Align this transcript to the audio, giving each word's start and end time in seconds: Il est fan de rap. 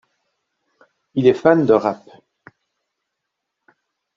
Il 1.13 1.27
est 1.27 1.35
fan 1.35 1.67
de 1.67 1.73
rap. 1.75 2.01